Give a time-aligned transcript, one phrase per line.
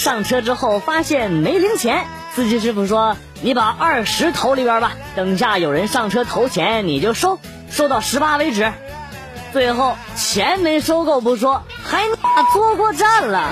[0.00, 7.38] 上车之后发现没零钱，司机师傅说：“你把二十投里边吧，等下有人上车投钱你就收，
[7.70, 8.72] 收到十八为止。”
[9.52, 12.00] 最后钱没收够不说，还
[12.54, 13.50] 坐过站了。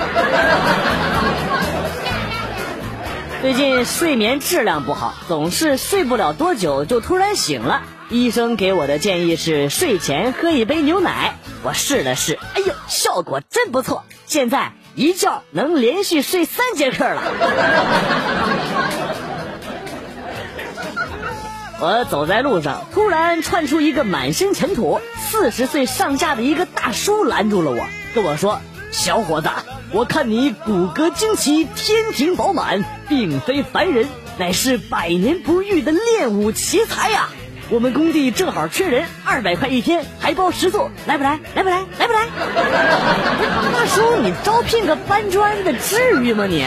[3.43, 7.83] 最近睡眠质量不好，总是睡不了多久就突然醒了。
[8.09, 14.03] 医生给我的建议是睡前喝一杯牛奶，我试了试，哎呦，效果真不错！
[14.25, 17.23] 现在一觉能连续睡三节课了。
[21.79, 28.59] 我走在路上，突然窜出一个满身尘土、四十岁上下的一个大叔拦住了我，跟我说
[28.91, 29.47] ：“小伙子，
[29.93, 37.29] 我看你骨骼惊奇，天庭饱满，并非凡人，乃是百年不遇的练武奇才呀！”
[37.71, 41.39] 我们工地正好缺人，二百块一天，还包食宿，来不来？
[41.53, 41.85] 来不来？
[41.99, 42.25] 来不来？
[43.71, 46.65] 大叔，你招聘个搬砖的，至于吗你？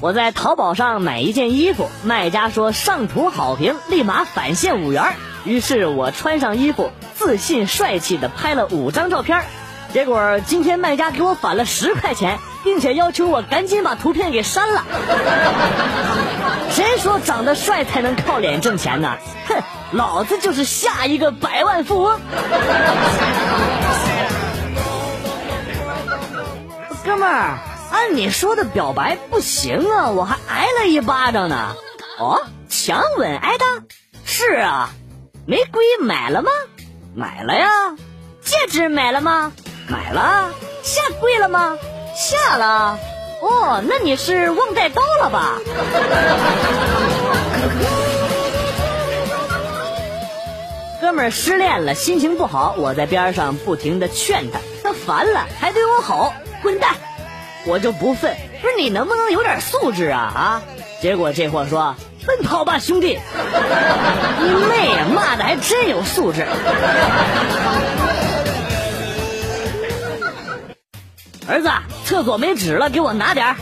[0.00, 5.14] 我在淘宝上买一件衣服，卖家说上图好评，立马返现五元。
[5.44, 9.42] 于是我穿上衣服，自信帅气的拍了五张照片。
[9.92, 14.84] 结果今天卖家给我返了十块钱，并且要求我赶紧把图片给删了。
[16.70, 19.16] 谁说长得帅才能靠脸挣钱呢？
[19.48, 22.20] 哼，老子就是下一个百万富翁。
[27.04, 27.58] 哥们儿，
[27.90, 31.74] 按你说的表白不行啊，我还挨了一巴掌呢。
[32.18, 33.64] 哦，强吻挨的？
[34.24, 34.90] 是啊。
[35.44, 36.50] 玫瑰买了吗？
[37.14, 37.68] 买了呀。
[38.40, 39.52] 戒指买了吗？
[39.88, 40.50] 买了，
[40.82, 41.76] 下跪了吗？
[42.14, 42.98] 下了。
[43.40, 45.58] 哦，那你是忘带刀了吧？
[51.00, 56.94] 哥们儿失恋了，心情不好，我在边上不停的劝他，他烦了还对我吼：“滚蛋！”
[57.66, 60.62] 我就不忿，不是你能不能有点素质啊啊！
[61.00, 61.96] 结果这货说
[62.26, 63.18] ：“奔跑吧，兄弟！”
[64.40, 66.46] 你妹呀，骂的还真有素质。
[71.48, 71.70] 儿子，
[72.04, 73.56] 厕所没纸了，给我拿点儿。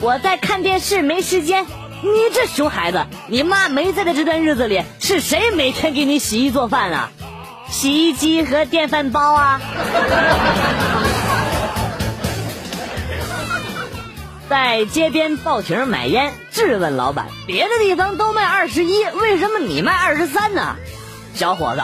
[0.00, 1.66] 我在看电视，没时间。
[2.02, 7.10] 你这熊孩子，你妈没在的这段日子里，是谁每天给你洗衣做饭啊？
[7.70, 9.60] 洗衣机和电饭煲啊。
[14.48, 20.76] 在街边报亭买烟，质问老板：别的地方都卖二十一，为什么你卖二十三呢？
[21.34, 21.82] 小伙子，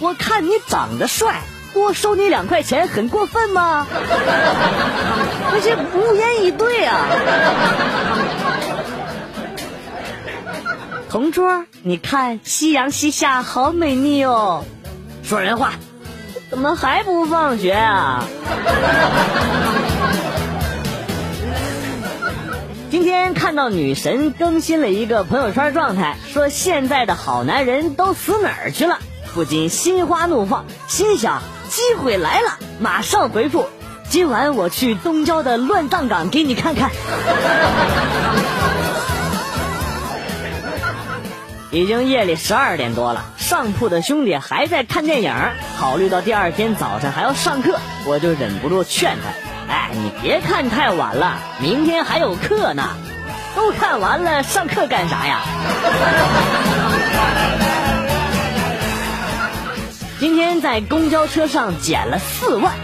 [0.00, 1.40] 我看你长得帅。
[1.72, 3.86] 多收你两块钱很过分吗？
[5.50, 7.06] 那些无言以对啊！
[11.08, 14.64] 同桌，你看夕阳西下好美丽哦。
[15.22, 15.72] 说人话，
[16.50, 18.24] 怎么还不放学啊？
[22.90, 28.98] 今天看到女神更新了一个朋友圈状态，说现在的好男人都死哪儿去了？
[29.34, 31.42] 不禁心花怒放，心想。
[31.72, 33.66] 机会来了，马上回复。
[34.10, 36.90] 今晚我去东郊的乱葬岗给你看看。
[41.72, 45.34] 已经夜里十二点多了，上铺的兄弟还在看电影。
[45.80, 49.30] 考虑到第二天早上还要上课，我就忍不住劝他
[49.72, 52.90] ：“哎，你别看太晚了，明天还有课呢。
[53.56, 55.40] 都看完了，上课干啥呀？”
[60.22, 62.74] 今天在公交车上捡了四万，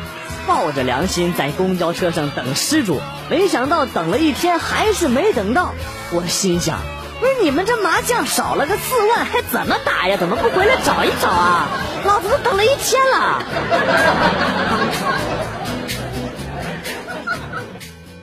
[0.48, 3.00] 抱着良心在公交车上等失主，
[3.30, 5.72] 没想到等了一天还是没等到。
[6.10, 6.80] 我心想，
[7.20, 10.16] 不是你们这麻将少了个四万，还怎么打呀？
[10.16, 11.68] 怎么不回来找一找啊？
[12.04, 13.42] 老子都等了一天了。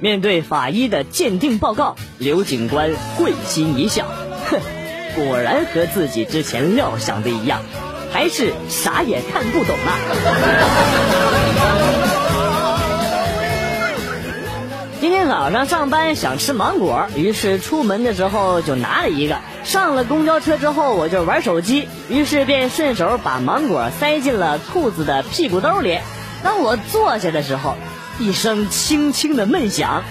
[0.02, 4.08] 面对法医的鉴定报告，刘警官会心一笑，
[4.52, 4.60] 哼，
[5.16, 7.62] 果然和自己之前料想的一样。
[8.16, 9.92] 还是啥也看不懂啊！
[15.02, 19.40] 今天早上上班想吃芒果，于是出门的时候就拿了一个。
[19.66, 26.00] 上了公交车之后，我就玩手机，于是便顺手把芒果塞进了兔子的屁股兜里。
[26.42, 27.76] 当我坐下的时候，
[28.18, 30.06] 一声轻轻的闷响，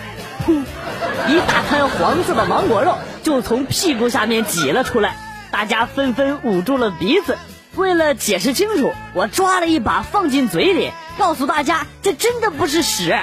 [0.46, 0.62] 噗，
[1.26, 5.16] 一大滩黄色的芒果肉就从屁股下面挤了出来，
[5.50, 7.38] 大家纷纷捂住了鼻子。
[7.76, 13.17] 为了解释清楚，我抓了一把放进嘴里，告诉大家这真的不是屎。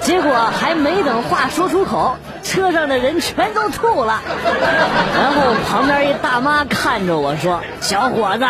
[0.00, 4.20] 结果还没等话说出口，车上的人全都吐了。
[5.14, 8.46] 然后旁边一大妈看着我说：“小伙子，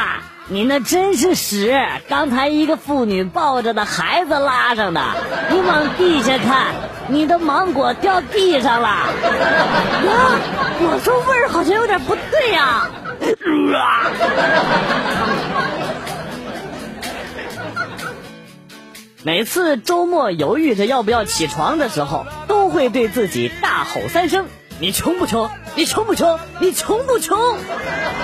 [0.46, 1.76] 你那真是屎！
[2.08, 5.02] 刚才一个妇女抱着的孩子拉上的。
[5.50, 6.74] 你往地下看，
[7.08, 8.88] 你的芒果掉地上了。
[8.88, 10.38] 呀，
[10.80, 12.88] 我说味儿好像有点不对呀。
[19.24, 24.46] 每次周末犹豫着要不要起床的时候，都会对自己大吼三声。
[24.80, 25.50] 你穷不穷？
[25.74, 26.38] 你穷不穷？
[26.60, 27.36] 你穷不穷？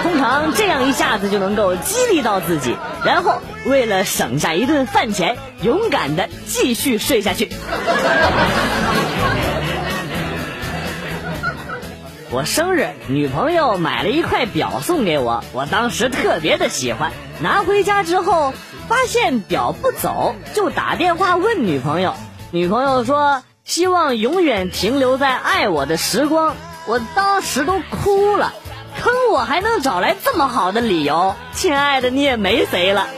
[0.03, 7.51] 通常这样一下子就能够激励到自己，然后为了省下一顿饭钱，勇敢的继续睡下去。
[12.35, 17.13] 我生日，女朋友买了一块表送给我，我当时特别的喜欢。
[17.41, 18.53] 拿回家之后，
[18.89, 22.15] 发现表不走，就打电话问女朋友，
[22.51, 23.45] 女朋友说。
[23.63, 26.55] 希望永远停留在爱我的时光，
[26.87, 28.53] 我当时都哭了，
[29.01, 33.07] 坑我还能找来这么好的理由，亲爱的你也没谁了。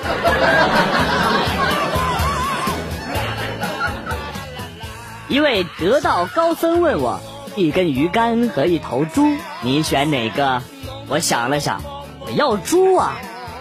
[5.26, 7.20] 一位得道高僧问我：
[7.56, 10.62] 一根鱼竿和一头猪，你选哪个？
[11.08, 11.80] 我想了想，
[12.20, 13.16] 我要猪啊。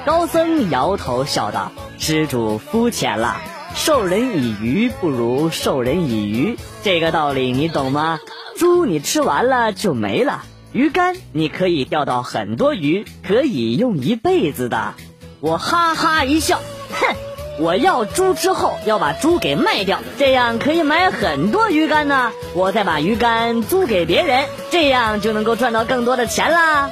[0.06, 3.38] 高僧摇头笑道：施主肤浅了。
[3.74, 8.20] 授人以鱼不如授人以渔，这个道理你懂吗？
[8.58, 10.44] 猪你吃完了就没了，
[10.74, 14.94] 鱼竿你可以钓到很多鱼，可以用一辈子的。
[15.40, 16.60] 我哈哈一笑，
[16.90, 17.16] 哼，
[17.58, 22.32] 我要猪之后要把猪给卖掉，这样可以买很多鱼竿呢。
[22.54, 26.90] 我再把鱼竿租给别人，这样就能够赚到更多的钱啦。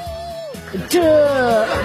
[0.90, 1.68] 这。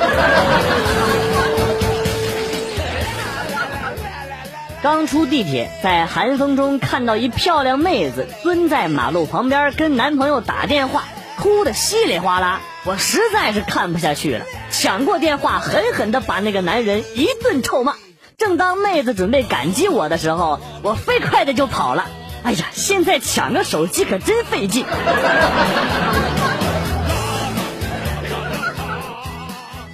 [4.80, 11.02] 刚出地铁，在寒风中看到一漂亮妹子蹲在马路旁边跟男朋友打电话，
[11.36, 12.60] 哭得稀里哗啦。
[12.84, 17.94] 我实在是看不下去了，抢过电话，狠狠地把那个男人一顿臭骂。
[18.38, 22.06] 正当妹子准备感激我的时候，我飞快的就跑了。
[22.44, 24.86] 哎呀，现在抢个手机可真费劲。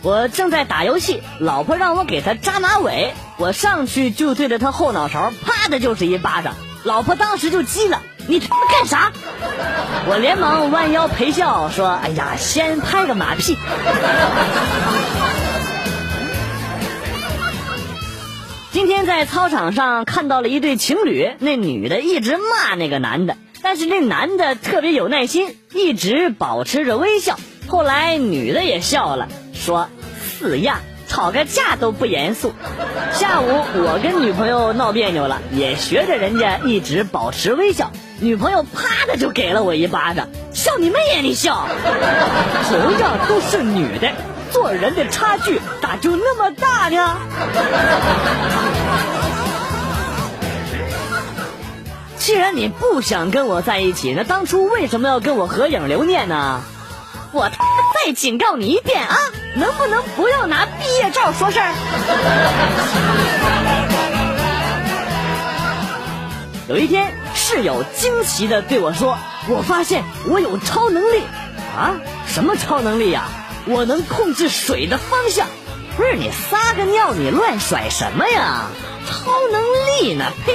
[0.02, 6.52] 我正在打游戏，老婆让我给她扎马尾，我上去就对着她后脑勺啪的就是一巴掌，
[6.82, 9.10] 老婆当时就急了，你他妈干啥？
[10.06, 13.56] 我连忙弯腰陪笑说：“哎呀，先拍个马屁。”
[18.74, 27.38] 今天在操场上看到了一对情侣，那女的一直骂那个男的，但是那男的特别有耐心，一直保持着微笑。
[27.68, 29.28] 后来女的也笑了。
[29.52, 29.88] 说
[30.20, 32.52] 四样，吵个架都不严肃。
[33.12, 37.92] 下午我跟女朋友闹别扭了，也学着人家一直保持微笑。
[38.18, 41.20] 女朋友啪的就给了我一巴掌，笑你妹呀！
[41.22, 41.68] 你笑，
[42.68, 44.10] 同样都是女的，
[44.54, 47.16] 做人的差距咋就那么大呢？
[52.16, 56.62] 既然你不想跟我在一起，那当初为什么要跟我合影留念呢？
[57.32, 59.16] 我再警告你一遍啊！
[59.56, 61.74] 能不能不要拿毕业照说事儿？
[66.68, 69.18] 有一天，室友惊奇的对我说
[69.50, 71.24] ：“我发现我有超能力
[71.76, 71.96] 啊！
[72.28, 73.24] 什么超能力呀？
[73.66, 75.46] 我能控制水的方向。
[75.96, 78.66] 不是你撒个尿，你乱甩什么呀？
[79.06, 79.62] 超能
[80.02, 80.32] 力呢？
[80.44, 80.52] 呸！”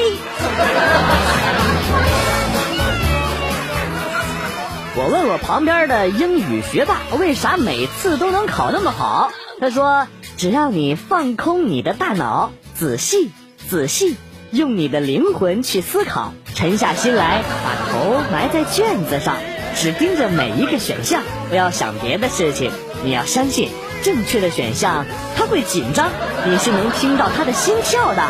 [4.96, 9.32] 我问我旁边的英语学霸为啥每次都能考那么好？
[9.62, 13.32] 他说：“只要你放空你的大脑，仔细
[13.70, 14.18] 仔细
[14.52, 19.38] 用你的灵魂去思考，沉下心来，把头埋在卷子上，
[19.76, 22.74] 只盯着每一个选项，不要想别的事情。
[23.04, 23.70] 你要相信，
[24.04, 26.10] 正确的选项他会紧张，
[26.46, 28.24] 你是能听到他的心跳的。”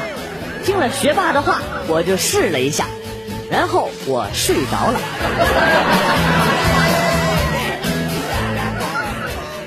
[0.66, 2.86] 听了学霸的话，我就试了一下。
[3.50, 5.00] 然后我睡着了。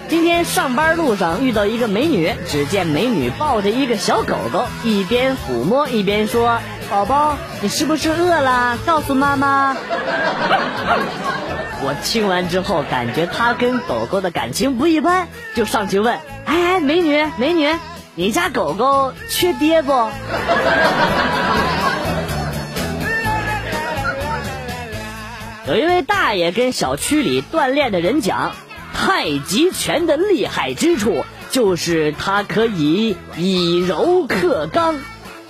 [0.08, 8.78] 今天上班路上遇到一个美女，只见美女抱着一个小狗狗，一边抚摸一边说：“宝宝，你是不是饿了？
[8.84, 9.74] 告诉妈妈。”
[11.84, 17.76] 我听完之后，感觉他跟狗狗的感情不一般，就上去问：“哎，美女，美女，
[18.14, 19.92] 你家狗狗缺爹不？”
[25.66, 28.52] 有一位大爷跟小区里锻炼的人讲，
[28.94, 35.00] 太极拳的厉害之处就是它可以以柔克刚。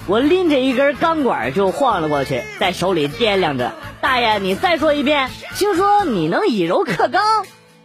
[0.06, 3.72] 我拎着一根钢管就晃了过去，在手里掂量着。
[4.02, 5.30] 大爷你再说一遍。
[5.54, 7.22] 听说你能以柔克刚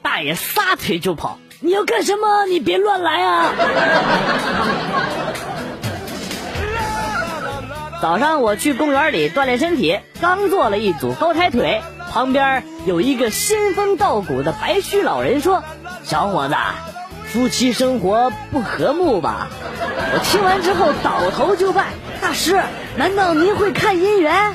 [0.02, 1.40] 大爷撒腿就跑。
[1.60, 2.46] 你要干什么？
[2.48, 3.52] 你别乱来啊。
[8.02, 11.82] 早上我去公园里锻炼身体刚做了一组高抬腿
[12.12, 15.64] 旁边有一个仙风道骨的白须老人说
[16.04, 16.56] 小伙子
[17.26, 19.48] 夫妻生活不和睦吧？
[20.14, 21.86] 我听完之后倒头就拜
[22.22, 22.60] 大师
[22.96, 24.54] 难道您会看姻缘？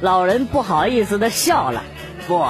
[0.00, 1.82] 老人不好意思的笑了
[2.28, 2.44] ：“不，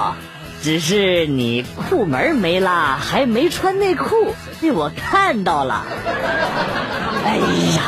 [0.61, 5.85] 只是你裤门没拉，还没穿内裤，被我看到了。”
[7.23, 7.37] 哎
[7.75, 7.83] 呀！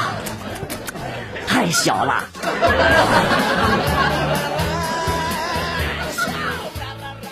[1.46, 2.24] 太小了。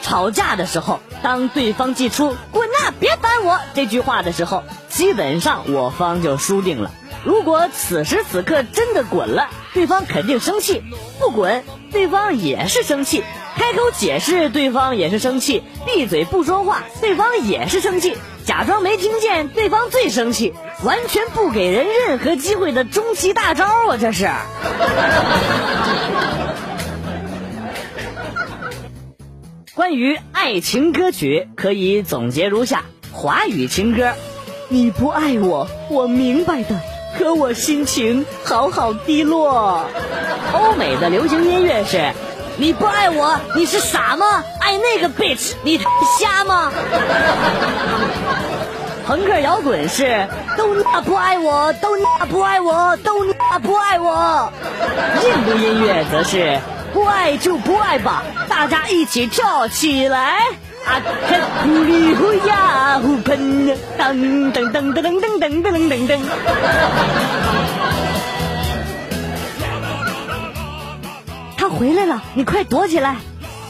[0.01, 6.91] 吵架的时候，当对方记出“滚呐，别烦我”这句话的时候，基本上我方就输定了。
[7.23, 10.81] 如果此时此刻真的滚了，对方肯定生气；
[11.19, 13.21] 不滚，对方也是生气；
[13.57, 20.55] 开口解释，对方也是生气；闭嘴不说话，对方也是生气；假装没听见，对方最生气。
[20.83, 23.97] 完全不给人任何机会的终极大招啊！
[24.01, 24.27] 这是。
[29.75, 34.13] 关于爱情歌曲，可以总结如下：华语情歌，
[34.69, 36.81] 你不爱我，我明白的，
[37.17, 39.83] 可我心情好好低落。
[40.53, 42.11] 欧美的流行音乐是，
[42.57, 44.43] 你不爱我，你是傻吗？
[44.61, 45.79] 爱那个 bitch，你
[46.19, 46.71] 瞎吗？
[49.05, 53.33] 朋克摇滚是都你不爱我，都你不爱我，都你
[53.63, 54.51] 不爱我。
[55.23, 56.59] 印度音乐则是
[56.93, 60.41] 不爱就不爱吧，大家一起跳起来。
[60.87, 61.01] 啊，
[61.63, 63.67] 呼哩呼呀呼喷，
[63.97, 64.13] 噔
[64.53, 66.19] 噔噔噔噔噔噔噔噔噔。
[71.57, 73.17] 他回来了，你快躲起来！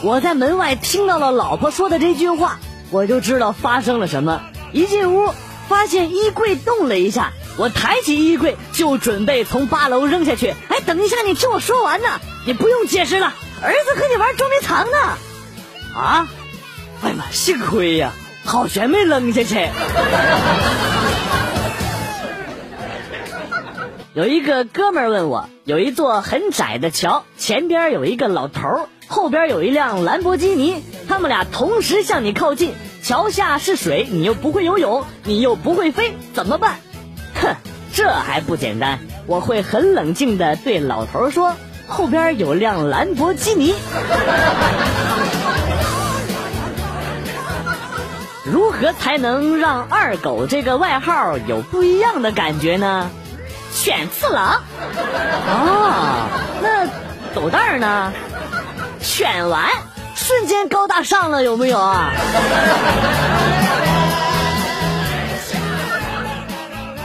[0.00, 2.60] 我在门外听到了老婆说的这句话，
[2.90, 4.40] 我就知道发生了什么。
[4.72, 5.34] 一进屋，
[5.68, 10.54] 发现衣柜动了一下，我抬起衣柜就准备从八楼扔下去。
[10.68, 12.06] 哎，等一下，你听我说完呢，
[12.46, 13.32] 你不用解释了。
[13.60, 14.96] 儿子和你玩捉迷藏呢。
[15.96, 16.28] 啊？
[17.02, 18.12] 哎呀妈，幸亏呀，
[18.44, 19.68] 好悬没扔下去。
[24.14, 32.74] 有一个哥们问我，有一座很窄的桥，前边有一个老头，后边有一辆兰博基尼，他们俩同时向你靠近。
[33.00, 36.78] 桥下是水，你又不会游泳，你又不会飞，怎么办？
[37.40, 37.54] 哼，
[37.94, 38.98] 这还不简单！
[39.26, 41.54] 我会很冷静的对老头说
[41.86, 43.72] ：“后边有辆兰博基尼。”
[48.50, 53.10] 如何才能让二狗这个外号有不一样的感觉呢？
[53.74, 54.62] 犬次郎。
[55.46, 56.28] 哦，
[56.62, 56.86] 那
[57.38, 58.12] 狗蛋儿呢？
[59.00, 59.68] 犬丸。
[60.14, 62.10] 瞬间高大上了，有没有啊？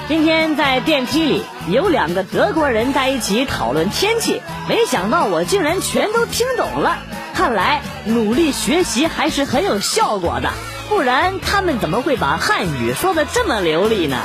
[0.07, 6.97] 今天在电梯里有两个德国人在一起讨论天气，没想到我竟然全都听懂了。
[7.33, 10.49] 看来努力学习还是很有效果的，
[10.89, 14.17] 不然他们怎么会把汉语说的这么流利呢？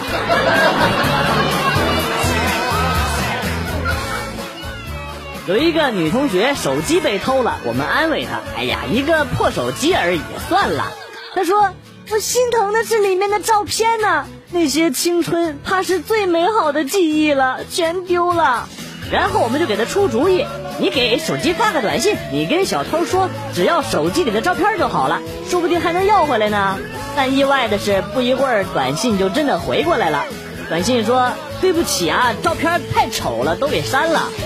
[5.46, 10.92] 有一个女同学手机被偷了，我们安慰她：“哎呀，一个破手机而已，算了。”
[11.34, 11.70] 她说
[12.12, 18.68] ：“我心疼的是里面的照片呢，那些青春怕是最美好的记忆了，全丢了。”
[19.10, 20.44] 然后我们就给他出主意
[20.78, 26.78] ：“你给手机发个短信，你跟小偷说，只要手机里的照片就好了，说不定还能要回来呢。”
[27.16, 30.24] 但意外的是，不一会儿短信就真的回过来了。
[30.68, 34.28] 短信说：“对不起啊，照片太丑了，都给删了。”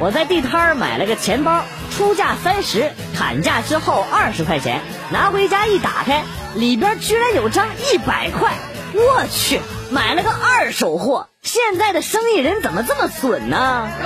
[0.00, 1.62] 我在地摊买了个钱包，
[1.94, 8.52] 出价三十，砍价之后二十块钱，拿回家一打开，里边居然有张一百块，
[8.92, 9.60] 我去，
[9.90, 11.28] 买了个二手货。
[11.42, 13.88] 现在的生意人怎么这么损呢？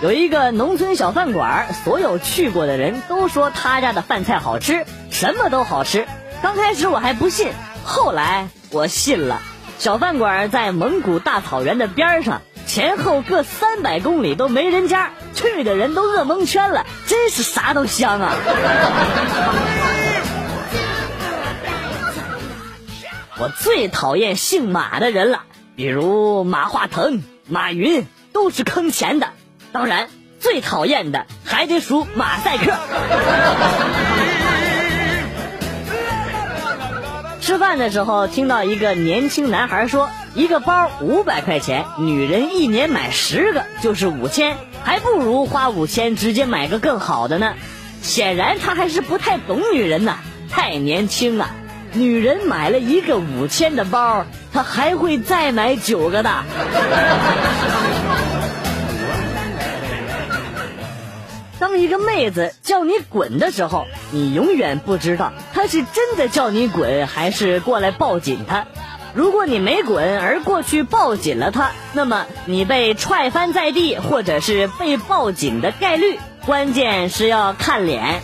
[0.00, 6.06] 有一个农村小饭馆，所有去过的人都说他家的饭菜好吃，什么都好吃。
[6.40, 7.52] 刚开始我还不信，
[7.84, 9.40] 后来我信了。
[9.78, 18.34] 小饭馆在蒙古大草原的边上，前后各三百公里都没人家，去的人都饿蒙圈了，真是啥都香啊！
[23.48, 29.30] 我最讨厌姓马的人了，比如马化腾、马云，都是坑钱的。
[29.72, 32.74] 当然，最讨厌的还得数马赛克。
[37.40, 47.54] 吃饭的时候，听到一个年轻男孩说：“一个包五百块钱，女人一年买十个就是五千，还不如花五千直接买个更好的呢。”
[48.02, 50.18] 显然他还是不太懂女人呐，
[50.50, 51.48] 太年轻啊！
[51.94, 56.30] 女人买了一个五千的包，她还会再买九个的。
[61.58, 68.66] 当一个妹子叫你滚的时候，你永远不知道她是真的叫你滚，还是过来抱紧她。
[69.14, 78.20] 如果你没滚而过去抱紧了她，那么你被踹翻在地，或者是被抱紧的概率，关键是要看脸。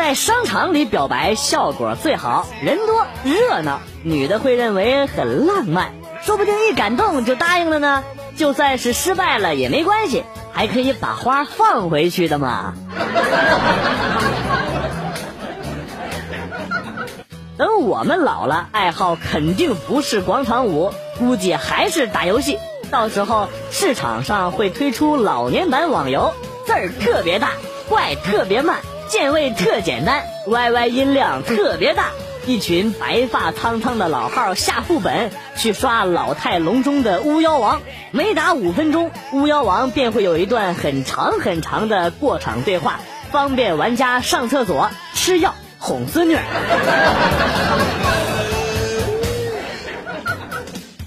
[0.00, 5.92] 在商场里表白效果最好，人多热闹，女的会认为很浪漫，
[6.22, 8.02] 说不定一感动就答应了呢。
[8.34, 12.72] 就算是失败了也没关系，还可以把花放回去的嘛。
[17.58, 22.58] 等我们老了，爱好肯定不是广场舞，估计还是打游戏。
[22.90, 26.32] 到时候市场上会推出老年版网游，
[26.64, 27.50] 字儿特别大，
[27.90, 28.78] 怪特别慢，
[29.10, 32.10] 键位特简单，YY 音量特别大。
[32.46, 43.00] 一群白发苍苍的老号下副本去刷老态龙钟的巫妖王，每打五分钟，巫妖王便会有一段很长很长的过场对话，
[43.32, 46.36] 方便玩家上厕所、吃药、哄孙女。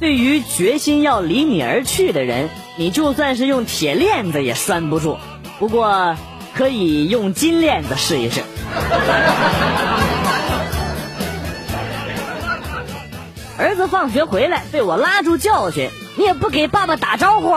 [0.02, 5.18] 对于决心要离你而去的人，你就算是用铁链子也拴不住，
[5.58, 6.18] 不过
[6.56, 8.42] 可以用金链子试一试。
[13.58, 17.54] 儿子放学回来被我拉住教训，你也不给爸爸打招呼。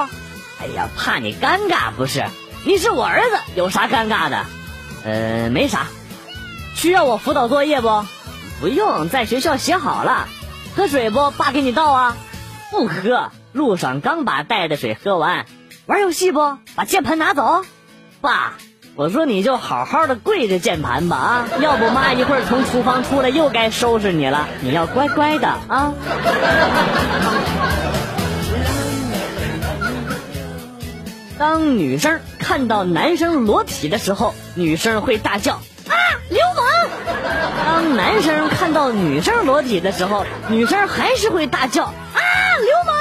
[0.59, 2.25] 哎呀，怕你尴尬不是？
[2.65, 4.45] 你是我儿子，有啥尴尬的？
[5.05, 5.87] 呃，没啥。
[6.75, 8.05] 需要我辅导作业不？
[8.61, 10.29] 不用，在学校写好了。
[10.75, 11.31] 喝水不？
[11.31, 12.17] 爸给你倒啊。
[12.71, 15.47] 不喝，路上刚把带的水喝完。
[15.87, 16.59] 玩游戏不？
[16.75, 17.65] 把键盘拿走。
[18.21, 18.55] 爸。
[18.97, 24.49] 我说你就好好的跪着键盘吧啊，要不妈一会儿从厨房出来又该收拾你了。
[24.63, 25.93] 你要乖乖的啊。
[31.39, 35.93] 当女生看到男生裸体的时候，女生会大叫啊
[36.31, 36.89] 流氓；
[37.67, 41.93] 当男生看到女生裸体的时候，女生还是会大叫啊
[42.61, 42.97] 流氓。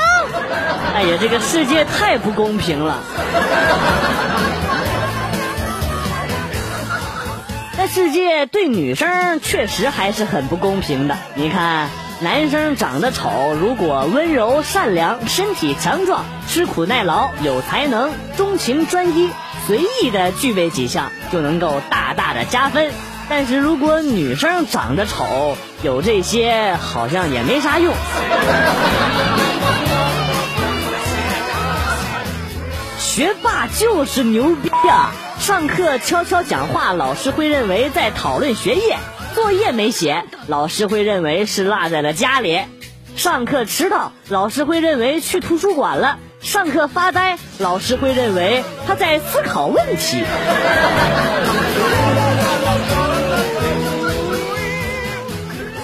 [0.94, 2.98] 哎呀，这个世界太不公平了。
[7.88, 11.18] 世界对女生确实还是很不公平的。
[11.36, 19.30] 你看，男生长得丑，如果温柔善良、身体强壮、吃苦耐劳、有才能、钟情专一、
[19.68, 22.92] 随意的具备几项，就能够大大的加分。
[23.28, 27.94] 但是如果女生长得丑，有这些好像也没啥用。
[33.00, 35.12] 学霸就是牛逼啊！
[35.46, 38.96] 上课悄悄讲话，老师会认为在讨论学业；
[39.36, 42.62] 作业没写，老师会认为是落在了家里；
[43.16, 50.24] 上课迟到，老师会认为去图书馆了；上课发呆，老师会认为他在思考问题。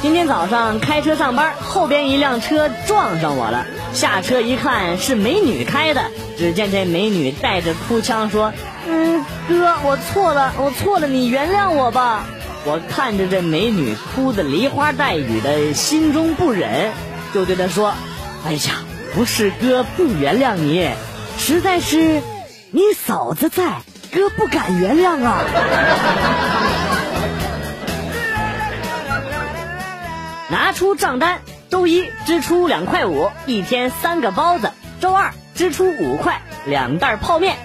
[0.02, 6.02] 今天早上开车上班，后边一辆车撞上我了，下车一看是美女开的，
[6.36, 8.52] 只见这美女带着哭腔说。
[8.88, 12.26] 嗯，哥，我错了，我错了，你原谅我吧。
[12.66, 16.92] 我看着这美女哭的梨花带雨的，心中不忍，
[17.34, 17.94] 就对她说
[18.46, 20.90] ：“哎呀，不是哥不原谅你，
[21.38, 22.22] 实在是
[22.72, 25.44] 你嫂子在，哥不敢原谅啊。
[30.50, 34.68] ”拿出账单，周一支出两块五，一天三个包子；
[35.00, 37.58] 周二支出五块，两袋泡面。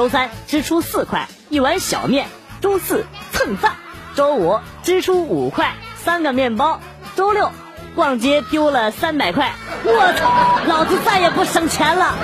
[0.00, 2.26] 周三支出四块一碗小面，
[2.62, 3.74] 周四蹭饭，
[4.14, 6.80] 周五支出五块三个面包，
[7.16, 7.52] 周六
[7.94, 9.52] 逛街丢了三百块，
[9.84, 12.14] 我操，老子再也不省钱了。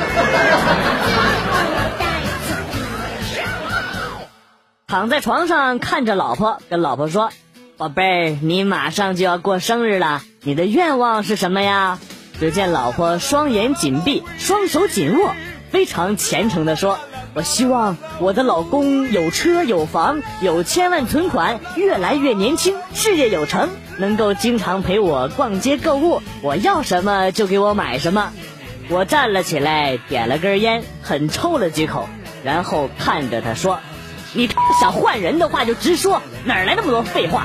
[4.87, 7.29] 躺在床上看着老婆，跟老婆说
[7.77, 11.99] ：“宝贝儿，你马上就要过生日了，你的愿望是什么呀？”
[12.41, 15.35] 只见老婆双眼紧闭，双手紧握，
[15.71, 16.99] 非常虔诚的说。
[17.37, 23.69] 我希望我的老公有车有房有千万存款，越来越年轻，事业有成，
[23.99, 26.23] 能够经常陪我逛街购物。
[26.41, 28.33] 我要什么就给我买什么。
[28.89, 32.09] 我站了起来，点了根烟，狠抽了几口，
[32.43, 33.81] 然后看着他说
[34.33, 34.49] ：“你
[34.81, 37.45] 想换人的话就直说，哪来那么多废话？”